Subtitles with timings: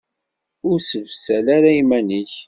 [0.69, 2.33] Ur ssebsal ara iman-ik!